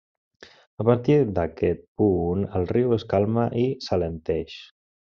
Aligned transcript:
A 0.83 0.85
partir 0.87 1.17
d'aquest 1.35 1.83
punt 2.03 2.47
el 2.61 2.67
riu 2.73 2.97
es 2.99 3.07
calma 3.13 3.45
i 3.65 3.67
s'alenteix. 3.89 4.61